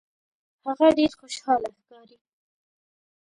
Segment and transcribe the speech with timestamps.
[0.65, 2.17] هغه ډیر خوشحاله ښکاري.